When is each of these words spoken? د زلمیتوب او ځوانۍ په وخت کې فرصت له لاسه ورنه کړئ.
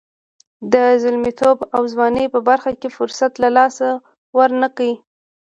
د 0.73 0.75
زلمیتوب 1.03 1.57
او 1.75 1.81
ځوانۍ 1.93 2.25
په 2.33 2.39
وخت 2.47 2.73
کې 2.81 2.89
فرصت 2.97 3.31
له 3.43 3.49
لاسه 3.57 3.87
ورنه 4.37 4.67
کړئ. 4.77 4.93